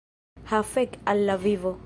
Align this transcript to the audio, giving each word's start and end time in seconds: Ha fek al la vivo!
Ha 0.51 0.61
fek 0.71 0.97
al 1.15 1.23
la 1.31 1.39
vivo! 1.47 1.79